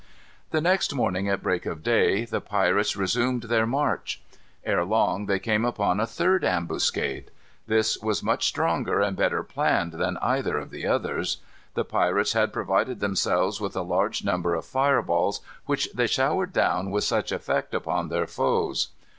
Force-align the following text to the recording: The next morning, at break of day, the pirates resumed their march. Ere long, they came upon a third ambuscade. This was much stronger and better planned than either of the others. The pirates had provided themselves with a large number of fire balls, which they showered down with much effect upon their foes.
The 0.49 0.61
next 0.61 0.95
morning, 0.95 1.29
at 1.29 1.43
break 1.43 1.67
of 1.67 1.83
day, 1.83 2.25
the 2.25 2.41
pirates 2.41 2.97
resumed 2.97 3.43
their 3.43 3.67
march. 3.67 4.19
Ere 4.63 4.83
long, 4.83 5.27
they 5.27 5.37
came 5.37 5.63
upon 5.63 5.99
a 5.99 6.07
third 6.07 6.43
ambuscade. 6.43 7.29
This 7.67 7.99
was 7.99 8.23
much 8.23 8.47
stronger 8.47 8.99
and 8.99 9.15
better 9.15 9.43
planned 9.43 9.91
than 9.91 10.17
either 10.17 10.57
of 10.57 10.71
the 10.71 10.87
others. 10.87 11.37
The 11.75 11.85
pirates 11.85 12.33
had 12.33 12.51
provided 12.51 12.99
themselves 12.99 13.61
with 13.61 13.75
a 13.75 13.83
large 13.83 14.23
number 14.23 14.55
of 14.55 14.65
fire 14.65 15.03
balls, 15.03 15.41
which 15.67 15.87
they 15.93 16.07
showered 16.07 16.51
down 16.51 16.89
with 16.89 17.11
much 17.11 17.31
effect 17.31 17.75
upon 17.75 18.09
their 18.09 18.25
foes. 18.25 18.87